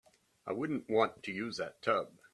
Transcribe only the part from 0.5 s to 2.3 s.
wouldn't want to use that tub.